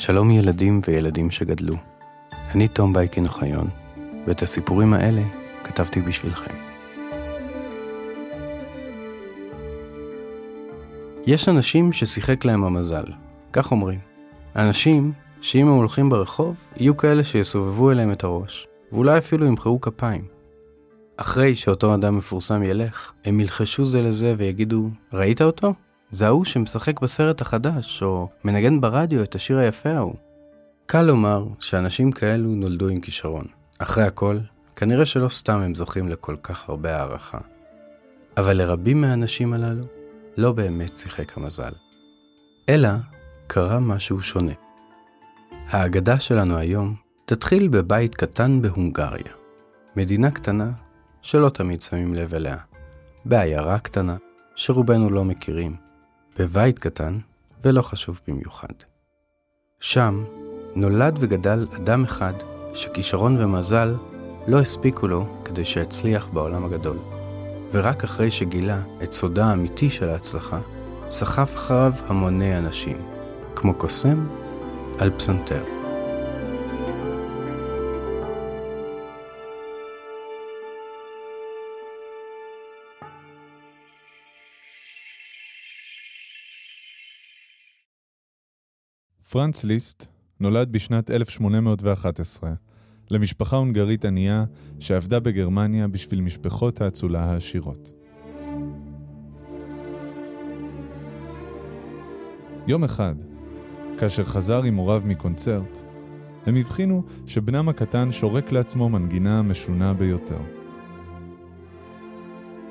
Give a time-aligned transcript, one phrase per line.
[0.00, 1.74] שלום ילדים וילדים שגדלו.
[2.54, 3.68] אני תום בייקין אוחיון,
[4.26, 5.22] ואת הסיפורים האלה
[5.64, 6.54] כתבתי בשבילכם.
[11.26, 13.04] יש אנשים ששיחק להם המזל,
[13.52, 13.98] כך אומרים.
[14.56, 20.24] אנשים שאם הם הולכים ברחוב, יהיו כאלה שיסובבו אליהם את הראש, ואולי אפילו ימחאו כפיים.
[21.16, 25.74] אחרי שאותו אדם מפורסם ילך, הם ילחשו זה לזה ויגידו, ראית אותו?
[26.12, 30.14] זה ההוא שמשחק בסרט החדש, או מנגן ברדיו את השיר היפה ההוא.
[30.86, 33.44] קל לומר שאנשים כאלו נולדו עם כישרון.
[33.78, 34.38] אחרי הכל,
[34.76, 37.38] כנראה שלא סתם הם זוכים לכל כך הרבה הערכה.
[38.36, 39.84] אבל לרבים מהאנשים הללו,
[40.36, 41.72] לא באמת שיחק המזל.
[42.68, 42.88] אלא
[43.46, 44.52] קרה משהו שונה.
[45.68, 49.32] האגדה שלנו היום תתחיל בבית קטן בהונגריה.
[49.96, 50.70] מדינה קטנה
[51.22, 52.56] שלא תמיד שמים לב אליה.
[53.24, 54.16] בעיירה קטנה
[54.54, 55.89] שרובנו לא מכירים.
[56.38, 57.18] בבית קטן
[57.64, 58.74] ולא חשוב במיוחד.
[59.80, 60.24] שם
[60.74, 62.32] נולד וגדל אדם אחד
[62.74, 63.94] שכישרון ומזל
[64.48, 66.96] לא הספיקו לו כדי שיצליח בעולם הגדול.
[67.72, 70.60] ורק אחרי שגילה את סודה האמיתי של ההצלחה,
[71.10, 72.96] סחף אחריו המוני אנשים,
[73.56, 74.26] כמו קוסם
[74.98, 75.79] על פסנתר.
[89.32, 90.06] פרנץ ליסט
[90.40, 92.52] נולד בשנת 1811
[93.10, 94.44] למשפחה הונגרית ענייה
[94.78, 97.92] שעבדה בגרמניה בשביל משפחות האצולה העשירות.
[102.66, 103.14] יום אחד,
[103.98, 105.78] כאשר חזר עם הוריו מקונצרט,
[106.46, 110.40] הם הבחינו שבנם הקטן שורק לעצמו מנגינה משונה ביותר.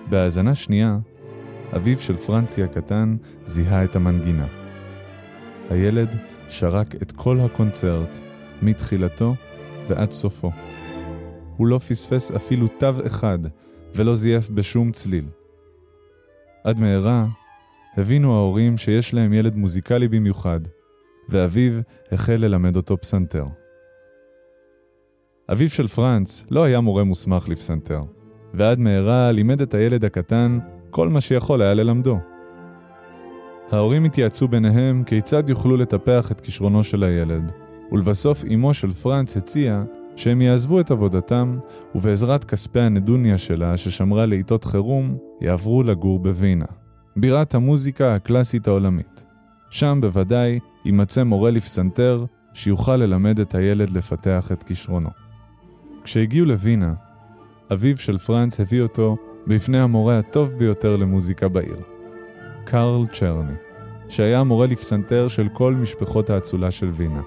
[0.10, 1.00] בהאזנה שנייה,
[1.76, 4.59] אביו של פרנצי הקטן זיהה את המנגינה.
[5.70, 6.16] הילד
[6.48, 8.20] שרק את כל הקונצרט,
[8.62, 9.36] מתחילתו
[9.88, 10.52] ועד סופו.
[11.57, 13.40] הוא לא פספס אפילו תו אחד,
[13.96, 15.25] ולא זייף בשום צליל.
[16.63, 17.25] עד מהרה
[17.97, 20.59] הבינו ההורים שיש להם ילד מוזיקלי במיוחד,
[21.30, 21.74] ואביו
[22.12, 23.46] החל ללמד אותו פסנתר.
[25.51, 28.01] אביו של פרנץ לא היה מורה מוסמך לפסנתר,
[28.53, 30.59] ועד מהרה לימד את הילד הקטן
[30.90, 32.18] כל מה שיכול היה ללמדו.
[33.72, 37.52] ההורים התייעצו ביניהם כיצד יוכלו לטפח את כישרונו של הילד,
[37.91, 39.84] ולבסוף אמו של פרנץ הציעה
[40.16, 41.59] שהם יעזבו את עבודתם,
[41.96, 46.66] ובעזרת כספי הנדוניה שלה, ששמרה לעיתות חירום, יעברו לגור בווינה,
[47.16, 49.25] בירת המוזיקה הקלאסית העולמית.
[49.69, 55.09] שם בוודאי יימצא מורה לפסנתר, שיוכל ללמד את הילד לפתח את כישרונו.
[56.03, 56.94] כשהגיעו לווינה,
[57.74, 61.78] אביו של פרנץ הביא אותו בפני המורה הטוב ביותר למוזיקה בעיר,
[62.66, 63.53] קרל צ'רני,
[64.09, 67.22] שהיה המורה לפסנתר של כל משפחות האצולה של וינה.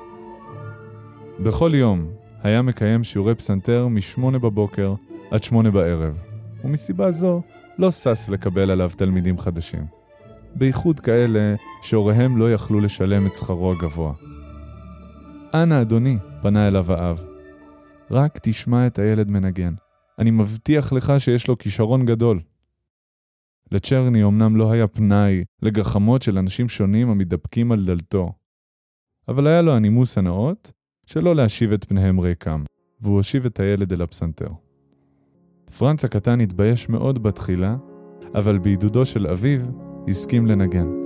[1.40, 2.06] בכל יום
[2.42, 4.94] היה מקיים שיעורי פסנתר משמונה בבוקר
[5.30, 6.20] עד שמונה בערב,
[6.64, 7.42] ומסיבה זו
[7.78, 9.84] לא שש לקבל עליו תלמידים חדשים.
[10.54, 14.12] בייחוד כאלה שהוריהם לא יכלו לשלם את שכרו הגבוה.
[15.54, 17.22] אנא אדוני, פנה אליו האב,
[18.10, 19.74] רק תשמע את הילד מנגן.
[20.18, 22.40] אני מבטיח לך שיש לו כישרון גדול.
[23.72, 28.32] לצ'רני אמנם לא היה פנאי לגחמות של אנשים שונים המתדפקים על דלתו,
[29.28, 30.72] אבל היה לו הנימוס הנאות
[31.06, 32.64] שלא להשיב את פניהם ריקם,
[33.00, 34.48] והוא הושיב את הילד אל הפסנתר.
[35.78, 37.76] פרנץ הקטן התבייש מאוד בתחילה,
[38.34, 39.60] אבל בעידודו של אביו
[40.08, 41.01] הסכים לנגן.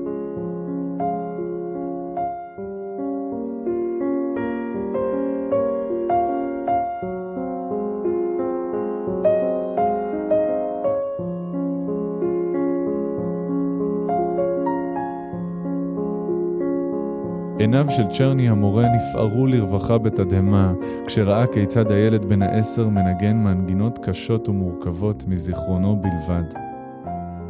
[17.66, 20.72] עיניו של צ'רני המורה נפערו לרווחה בתדהמה,
[21.06, 26.44] כשראה כיצד הילד בן העשר מנגן מנגינות קשות ומורכבות מזיכרונו בלבד.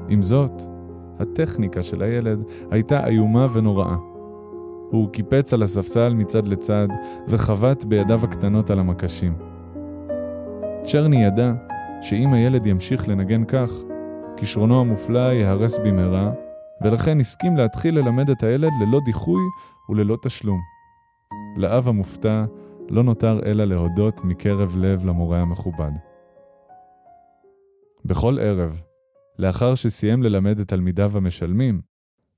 [0.09, 0.63] עם זאת,
[1.19, 3.97] הטכניקה של הילד הייתה איומה ונוראה.
[4.91, 6.89] הוא קיפץ על הספסל מצד לצד
[7.29, 9.35] וחבט בידיו הקטנות על המקשים.
[10.83, 11.53] צ'רני ידע
[12.01, 13.71] שאם הילד ימשיך לנגן כך,
[14.37, 16.31] כישרונו המופלא ייהרס במהרה,
[16.83, 19.43] ולכן הסכים להתחיל ללמד את הילד ללא דיחוי
[19.89, 20.61] וללא תשלום.
[21.57, 22.45] לאב המופתע
[22.91, 25.93] לא נותר אלא להודות מקרב לב למורה המכובד.
[28.05, 28.83] בכל ערב,
[29.39, 31.81] לאחר שסיים ללמד את תלמידיו המשלמים,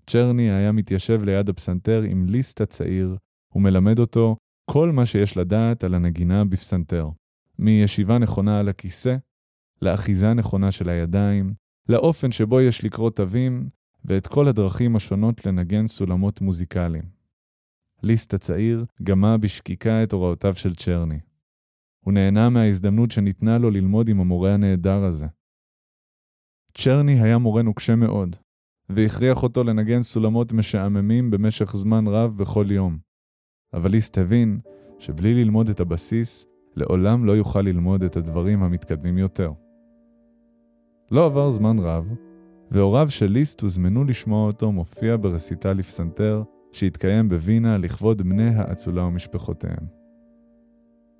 [0.06, 3.17] צ'רני היה מתיישב ליד הפסנתר עם ליסט הצעיר,
[3.55, 4.37] ומלמד אותו
[4.70, 7.08] כל מה שיש לדעת על הנגינה בפסנתר,
[7.58, 9.17] מישיבה נכונה על הכיסא,
[9.82, 11.55] לאחיזה נכונה של הידיים,
[11.88, 13.69] לאופן שבו יש לקרוא תווים,
[14.05, 17.05] ואת כל הדרכים השונות לנגן סולמות מוזיקליים.
[18.03, 21.21] ליסט הצעיר גמה בשקיקה את הוראותיו של צ'רני.
[22.05, 25.27] הוא נהנה מההזדמנות שניתנה לו ללמוד עם המורה הנהדר הזה.
[26.75, 28.37] צ'רני היה מורה נוקשה מאוד,
[28.89, 32.99] והכריח אותו לנגן סולמות משעממים במשך זמן רב בכל יום.
[33.73, 34.61] אבל ליסט הבין
[34.99, 36.47] שבלי ללמוד את הבסיס,
[36.77, 39.53] לעולם לא יוכל ללמוד את הדברים המתקדמים יותר.
[41.11, 42.15] לא עבר זמן רב,
[42.70, 46.43] והוריו של ליסט הוזמנו לשמוע אותו מופיע ברסיטל לפסנתר
[46.73, 49.99] שהתקיים בווינה לכבוד בני האצולה ומשפחותיהם.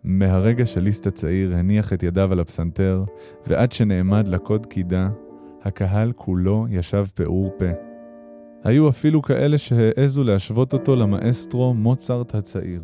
[0.05, 3.05] מהרגע שליסט הצעיר הניח את ידיו על הפסנתר,
[3.47, 5.09] ועד שנעמד לקוד קידה,
[5.63, 7.67] הקהל כולו ישב פעור פה.
[8.65, 12.83] היו אפילו כאלה שהעזו להשוות אותו למאסטרו מוצרט הצעיר.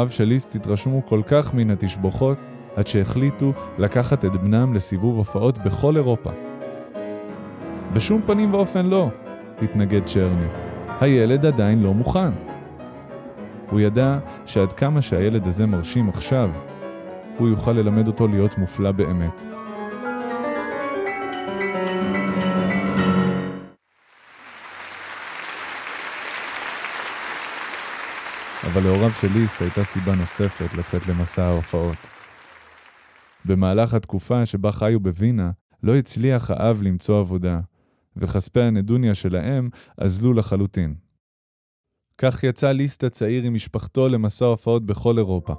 [0.00, 2.38] הוריו של ליסט התרשמו כל כך מן התשבוכות,
[2.76, 6.30] עד שהחליטו לקחת את בנם לסיבוב הופעות בכל אירופה.
[7.92, 9.08] בשום פנים ואופן לא,
[9.62, 10.46] התנגד צ'רני.
[11.00, 12.32] הילד עדיין לא מוכן.
[13.70, 16.50] הוא ידע שעד כמה שהילד הזה מרשים עכשיו,
[17.38, 19.46] הוא יוכל ללמד אותו להיות מופלא באמת.
[28.80, 32.08] אבל להוריו של ליסט הייתה סיבה נוספת לצאת למסע ההופעות.
[33.44, 35.50] במהלך התקופה שבה חיו בווינה,
[35.82, 37.60] לא הצליח האב למצוא עבודה,
[38.16, 39.68] וכספי הנדוניה של האם
[39.98, 40.94] אזלו לחלוטין.
[42.18, 45.52] כך יצא ליסט הצעיר עם משפחתו למסע הופעות בכל אירופה.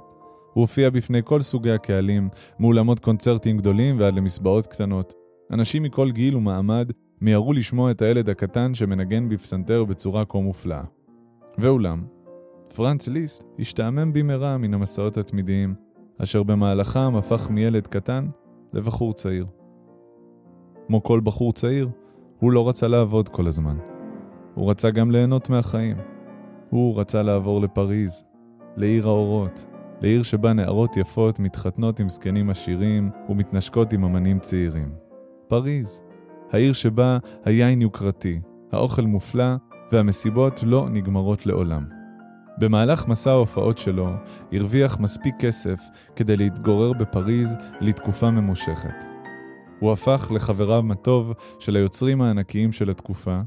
[0.52, 2.28] הוא הופיע בפני כל סוגי הקהלים,
[2.60, 5.14] מאולמות קונצרטים גדולים ועד למסבעות קטנות.
[5.50, 10.82] אנשים מכל גיל ומעמד מיהרו לשמוע את הילד הקטן שמנגן בפסנתר בצורה כה מופלאה.
[11.58, 12.04] ואולם,
[12.76, 15.74] פרנץ ליסט השתעמם במהרה מן המסעות התמידיים,
[16.18, 18.26] אשר במהלכם הפך מילד קטן
[18.72, 19.46] לבחור צעיר.
[20.86, 21.88] כמו כל בחור צעיר,
[22.38, 23.76] הוא לא רצה לעבוד כל הזמן.
[24.54, 25.96] הוא רצה גם ליהנות מהחיים.
[26.70, 28.24] הוא רצה לעבור לפריז,
[28.76, 29.66] לעיר האורות,
[30.00, 34.92] לעיר שבה נערות יפות מתחתנות עם זקנים עשירים ומתנשקות עם אמנים צעירים.
[35.48, 36.02] פריז,
[36.50, 38.40] העיר שבה היין יוקרתי,
[38.72, 39.54] האוכל מופלא
[39.92, 42.01] והמסיבות לא נגמרות לעולם.
[42.58, 44.08] במהלך מסע ההופעות שלו
[44.52, 45.80] הרוויח מספיק כסף
[46.16, 49.04] כדי להתגורר בפריז לתקופה ממושכת.
[49.80, 53.40] הוא הפך לחברם הטוב של היוצרים הענקיים של התקופה,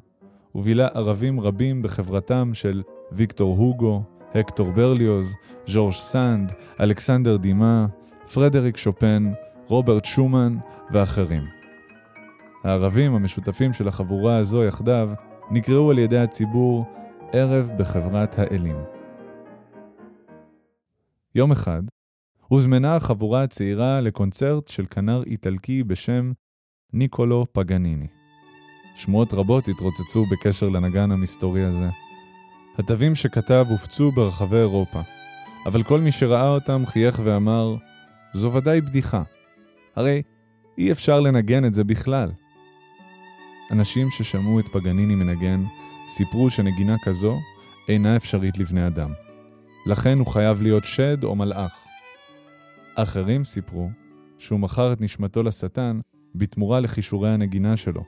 [0.56, 4.04] ובילה ערבים רבים בחברתם של ויקטור הוגו,
[4.36, 5.36] הקטור ברליוז,
[5.66, 7.86] ז'ורג' סנד, אלכסנדר דיומא,
[8.34, 9.32] פרדריק שופן,
[9.68, 10.58] רוברט שומן
[10.92, 11.44] ואחרים.
[12.64, 15.10] הערבים המשותפים של החבורה הזו יחדיו
[15.52, 16.86] נקראו על ידי הציבור
[17.34, 18.95] ערב בחברת האלים.
[21.38, 21.82] יום אחד,
[22.48, 26.32] הוזמנה החבורה הצעירה לקונצרט של כנר איטלקי בשם
[26.94, 28.08] ניקולו פגניני.
[28.96, 31.90] שמועות רבות התרוצצו בקשר לנגן המסתורי הזה.
[32.78, 35.02] התווים שכתב הופצו ברחבי אירופה,
[35.66, 37.76] אבל כל מי שראה אותם חייך ואמר,
[38.34, 39.24] זו ודאי בדיחה.
[39.96, 40.22] הרי
[40.78, 42.32] אי אפשר לנגן את זה בכלל.
[43.72, 45.64] אנשים ששמעו את פגניני מנגן
[46.08, 47.40] סיפרו שנגינה כזו
[47.90, 49.25] אינה אפשרית לבני אדם.
[49.86, 51.86] לכן הוא חייב להיות שד או מלאך.
[52.96, 53.90] אחרים סיפרו
[54.38, 56.00] שהוא מכר את נשמתו לשטן
[56.36, 58.04] בתמורה לכישורי הנגינה שלו.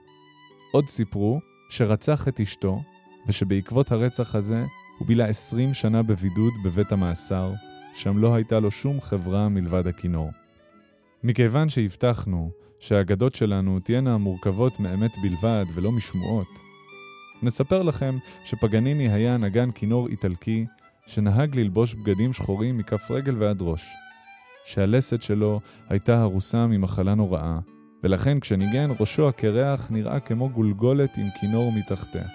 [0.72, 2.82] עוד סיפרו שרצח את אשתו,
[3.28, 4.66] ושבעקבות הרצח הזה
[5.00, 7.54] הוא בילה עשרים שנה בבידוד בבית המאסר,
[7.94, 10.30] שם לא הייתה לו שום חברה מלבד הכינור.
[11.24, 16.60] מכיוון שהבטחנו שהאגדות שלנו תהיינה מורכבות מאמת בלבד ולא משמועות,
[17.44, 20.66] נספר לכם שפגניני היה נגן כינור איטלקי
[21.08, 23.88] שנהג ללבוש בגדים שחורים מכף רגל ועד ראש.
[24.66, 25.60] שהלסת שלו
[25.90, 27.60] הייתה הרוסה ממחלה נוראה,
[28.04, 32.28] ולכן כשניגן ראשו הקרח נראה כמו גולגולת עם כינור מתחתיה.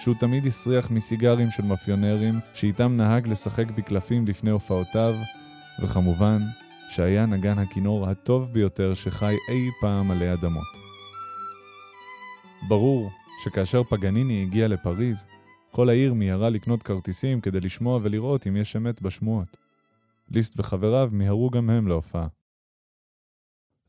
[0.00, 5.14] שהוא תמיד הסריח מסיגרים של מאפיונרים, שאיתם נהג לשחק בקלפים לפני הופעותיו,
[5.82, 6.42] וכמובן,
[6.88, 10.88] שהיה נגן הכינור הטוב ביותר שחי אי פעם עלי אדמות.
[12.68, 13.10] ברור
[13.44, 15.26] שכאשר פגניני הגיע לפריז,
[15.70, 19.56] כל העיר מיהרה לקנות כרטיסים כדי לשמוע ולראות אם יש אמת בשמועות.
[20.30, 22.26] ליסט וחבריו מיהרו גם הם להופעה.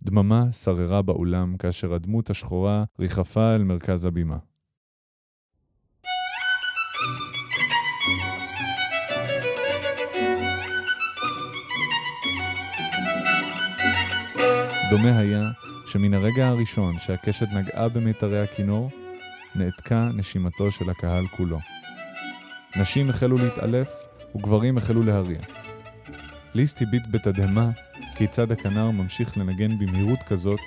[0.02, 4.38] דממה שררה באולם כאשר הדמות השחורה ריחפה אל מרכז הבימה.
[14.90, 15.52] דומה היה
[15.86, 18.92] שמן הרגע הראשון שהקשת נגעה במיתרי הכינור,
[19.60, 21.60] נעתקה נשימתו של הקהל כולו.
[22.76, 23.90] נשים החלו להתעלף
[24.36, 25.40] וגברים החלו להריע.
[26.54, 27.70] ליסט הביט בתדהמה
[28.16, 30.60] כיצד הכנר ממשיך לנגן במהירות כזאת,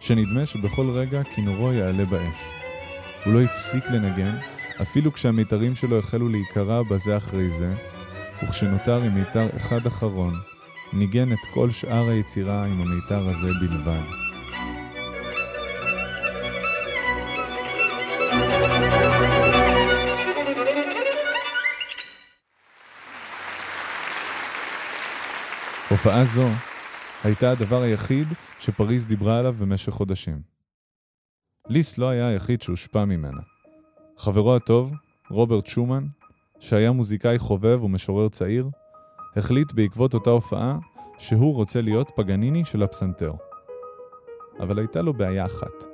[0.00, 2.36] שנדמה שבכל רגע כינורו יעלה באש.
[3.24, 4.36] הוא לא הפסיק לנגן,
[4.82, 7.74] אפילו כשהמיתרים שלו החלו להיקרע בזה אחרי זה,
[8.42, 10.34] וכשנותר עם מיתר אחד אחרון,
[10.92, 14.29] ניגן את כל שאר היצירה עם המיתר הזה בלבד.
[26.00, 26.46] הופעה זו
[27.24, 28.28] הייתה הדבר היחיד
[28.58, 30.42] שפריז דיברה עליו במשך חודשים.
[31.68, 33.40] ליס לא היה היחיד שהושפע ממנה.
[34.18, 34.92] חברו הטוב,
[35.30, 36.06] רוברט שומן,
[36.58, 38.70] שהיה מוזיקאי חובב ומשורר צעיר,
[39.36, 40.78] החליט בעקבות אותה הופעה
[41.18, 43.32] שהוא רוצה להיות פגניני של הפסנתר.
[44.60, 45.84] אבל הייתה לו בעיה אחת,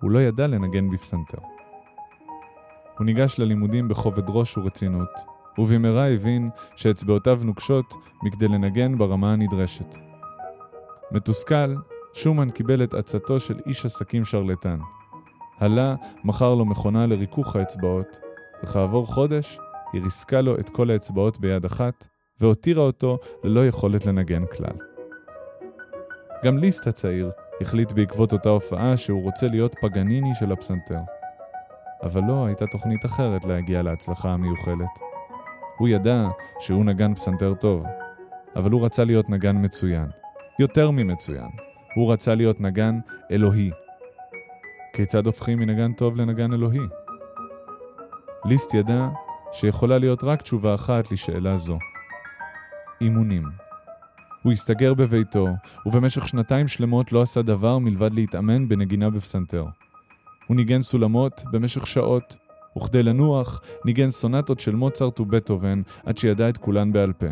[0.00, 1.38] הוא לא ידע לנגן בפסנתר.
[2.98, 9.94] הוא ניגש ללימודים בכובד ראש ורצינות, ובמהרה הבין שאצבעותיו נוקשות מכדי לנגן ברמה הנדרשת.
[11.12, 11.74] מתוסכל,
[12.12, 14.78] שומן קיבל את עצתו של איש עסקים שרלטן.
[15.58, 15.94] הלה
[16.24, 18.20] מכר לו מכונה לריכוך האצבעות,
[18.62, 19.58] וכעבור חודש
[19.92, 22.06] היא ריסקה לו את כל האצבעות ביד אחת,
[22.40, 24.76] והותירה אותו ללא יכולת לנגן כלל.
[26.44, 27.30] גם ליסט הצעיר
[27.60, 31.00] החליט בעקבות אותה הופעה שהוא רוצה להיות פגניני של הפסנתר.
[32.02, 35.13] אבל לא הייתה תוכנית אחרת להגיע להצלחה המיוחלת.
[35.78, 36.28] הוא ידע
[36.58, 37.84] שהוא נגן פסנתר טוב,
[38.56, 40.08] אבל הוא רצה להיות נגן מצוין.
[40.58, 41.48] יותר ממצוין.
[41.94, 42.98] הוא רצה להיות נגן
[43.30, 43.70] אלוהי.
[44.92, 46.86] כיצד הופכים מנגן טוב לנגן אלוהי?
[48.44, 49.08] ליסט ידע
[49.52, 51.78] שיכולה להיות רק תשובה אחת לשאלה זו.
[53.00, 53.44] אימונים.
[54.42, 55.48] הוא הסתגר בביתו,
[55.86, 59.64] ובמשך שנתיים שלמות לא עשה דבר מלבד להתאמן בנגינה בפסנתר.
[60.46, 62.36] הוא ניגן סולמות במשך שעות,
[62.76, 67.26] וכדי לנוח, ניגן סונטות של מוצרט ובטהובן עד שידע את כולן בעל פה.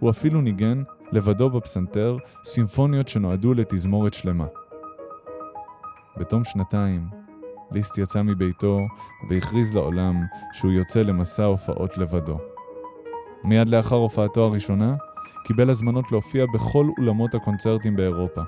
[0.00, 4.46] הוא אפילו ניגן, לבדו בפסנתר, סימפוניות שנועדו לתזמורת שלמה.
[6.16, 7.08] בתום שנתיים,
[7.72, 8.78] ליסט יצא מביתו
[9.30, 12.38] והכריז לעולם שהוא יוצא למסע הופעות לבדו.
[13.44, 14.94] מיד לאחר הופעתו הראשונה,
[15.44, 18.42] קיבל הזמנות להופיע בכל אולמות הקונצרטים באירופה.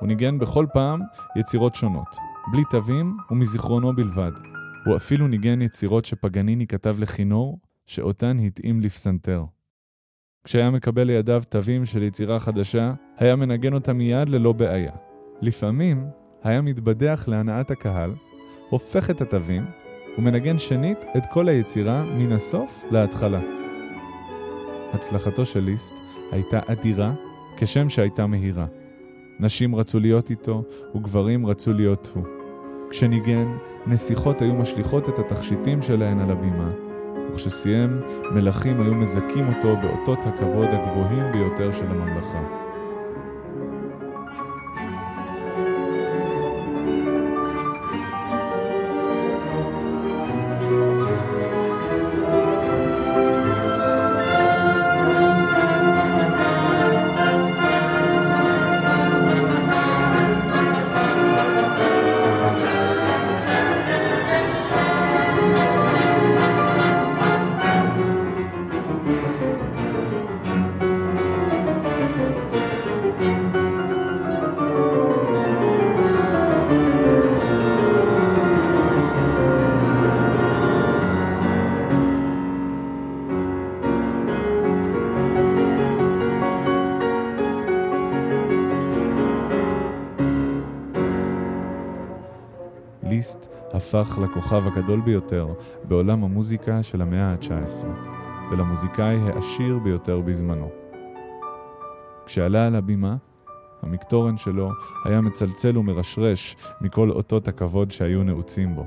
[0.00, 1.00] הוא ניגן בכל פעם
[1.36, 2.16] יצירות שונות,
[2.52, 4.51] בלי תווים ומזיכרונו בלבד.
[4.84, 9.44] הוא אפילו ניגן יצירות שפגניני כתב לכינור, שאותן התאים לפסנתר.
[10.44, 14.92] כשהיה מקבל לידיו תווים של יצירה חדשה, היה מנגן אותה מיד ללא בעיה.
[15.40, 16.06] לפעמים
[16.42, 18.14] היה מתבדח להנאת הקהל,
[18.70, 19.66] הופך את התווים,
[20.18, 23.40] ומנגן שנית את כל היצירה מן הסוף להתחלה.
[24.92, 25.94] הצלחתו של ליסט
[26.32, 27.14] הייתה אדירה,
[27.56, 28.66] כשם שהייתה מהירה.
[29.40, 32.41] נשים רצו להיות איתו, וגברים רצו להיות הוא.
[32.92, 33.56] כשניגן,
[33.86, 36.70] נסיכות היו משליכות את התכשיטים שלהן על הבימה,
[37.28, 42.71] וכשסיים, מלכים היו מזכים אותו באותות הכבוד הגבוהים ביותר של הממלכה.
[93.94, 95.48] הפך לכוכב הגדול ביותר
[95.84, 97.86] בעולם המוזיקה של המאה ה-19,
[98.50, 100.70] ולמוזיקאי העשיר ביותר בזמנו.
[102.26, 103.16] כשעלה על הבימה,
[103.82, 104.70] המקטורן שלו
[105.04, 108.84] היה מצלצל ומרשרש מכל אותות הכבוד שהיו נעוצים בו.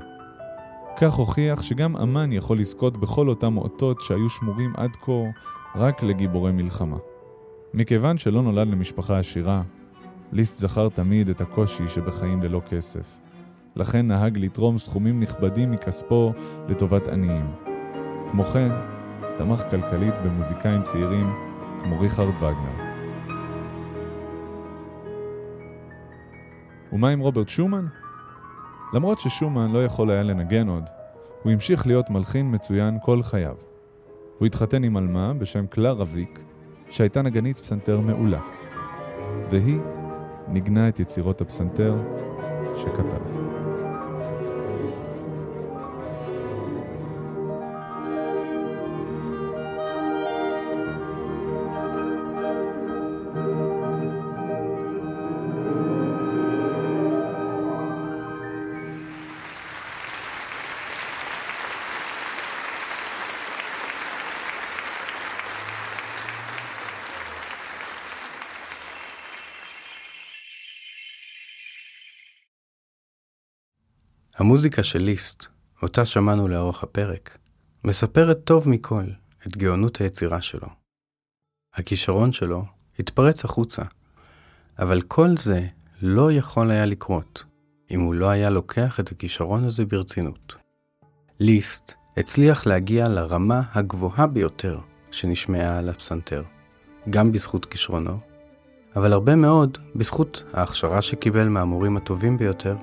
[0.96, 5.12] כך הוכיח שגם אמן יכול לזכות בכל אותם אותות שהיו שמורים עד כה
[5.76, 6.96] רק לגיבורי מלחמה.
[7.74, 9.62] מכיוון שלא נולד למשפחה עשירה,
[10.32, 13.25] ליסט זכר תמיד את הקושי שבחיים ללא כסף.
[13.76, 16.32] לכן נהג לתרום סכומים נכבדים מכספו
[16.68, 17.46] לטובת עניים.
[18.30, 18.68] כמו כן,
[19.36, 21.32] תמך כלכלית במוזיקאים צעירים
[21.82, 22.86] כמו ריכרד וגנר.
[26.92, 27.86] ומה עם רוברט שומן?
[28.92, 30.84] למרות ששומן לא יכול היה לנגן עוד,
[31.42, 33.56] הוא המשיך להיות מלחין מצוין כל חייו.
[34.38, 36.40] הוא התחתן עם עלמה בשם קלרה ויק,
[36.90, 38.40] שהייתה נגנית פסנתר מעולה.
[39.50, 39.78] והיא
[40.48, 41.96] ניגנה את יצירות הפסנתר
[42.74, 43.45] שכתב.
[74.36, 75.46] המוזיקה של ליסט,
[75.82, 77.38] אותה שמענו לאורך הפרק,
[77.84, 79.04] מספרת טוב מכל
[79.46, 80.68] את גאונות היצירה שלו.
[81.74, 82.64] הכישרון שלו
[82.98, 83.82] התפרץ החוצה,
[84.78, 85.66] אבל כל זה
[86.02, 87.44] לא יכול היה לקרות
[87.90, 90.54] אם הוא לא היה לוקח את הכישרון הזה ברצינות.
[91.40, 94.78] ליסט הצליח להגיע לרמה הגבוהה ביותר
[95.10, 96.42] שנשמעה על הפסנתר,
[97.10, 98.18] גם בזכות כישרונו,
[98.96, 102.76] אבל הרבה מאוד בזכות ההכשרה שקיבל מהמורים הטובים ביותר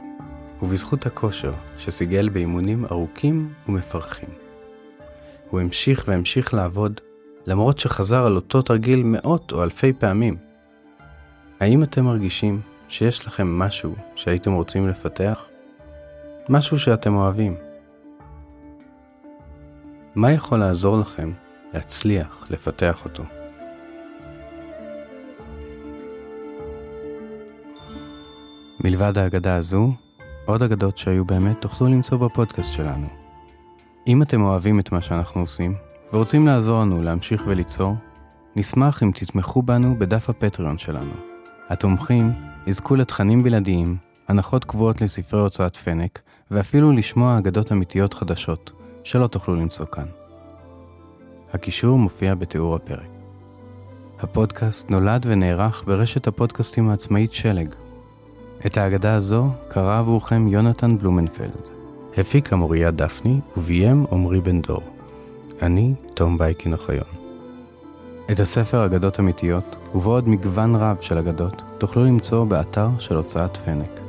[0.63, 4.29] ובזכות הכושר שסיגל באימונים ארוכים ומפרכים.
[5.50, 7.01] הוא המשיך והמשיך לעבוד,
[7.48, 10.38] למרות שחזר על אותו תרגיל מאות או אלפי פעמים.
[11.60, 15.48] האם אתם מרגישים שיש לכם משהו שהייתם רוצים לפתח?
[16.50, 17.55] משהו שאתם אוהבים.
[20.15, 21.32] מה יכול לעזור לכם
[21.74, 23.24] להצליח לפתח אותו?
[28.84, 29.93] מלבד האגדה הזו,
[30.45, 33.07] עוד אגדות שהיו באמת תוכלו למצוא בפודקאסט שלנו.
[34.07, 35.75] אם אתם אוהבים את מה שאנחנו עושים,
[36.13, 37.95] ורוצים לעזור לנו להמשיך וליצור,
[38.55, 41.13] נשמח אם תתמכו בנו בדף הפטריון שלנו.
[41.69, 42.31] התומכים
[42.67, 48.71] יזכו לתכנים בלעדיים, הנחות קבועות לספרי הוצאת פנק, ואפילו לשמוע אגדות אמיתיות חדשות,
[49.03, 50.06] שלא תוכלו למצוא כאן.
[51.53, 53.10] הקישור מופיע בתיאור הפרק.
[54.19, 57.75] הפודקאסט נולד ונערך ברשת הפודקאסטים העצמאית שלג,
[58.65, 61.52] את האגדה הזו קרא עבורכם יונתן בלומנפלד.
[62.17, 64.84] הפיקה מוריה דפני וביים עמרי בן דור.
[65.62, 67.08] אני תום בייקין אוחיון.
[68.32, 73.58] את הספר אגדות אמיתיות, ובו עוד מגוון רב של אגדות, תוכלו למצוא באתר של הוצאת
[73.58, 73.99] פנק.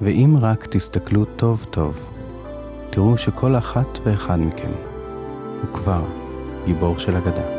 [0.00, 1.98] ואם רק תסתכלו טוב טוב,
[2.90, 4.72] תראו שכל אחת ואחד מכם
[5.62, 6.02] הוא כבר
[6.66, 7.57] גיבור של אגדה.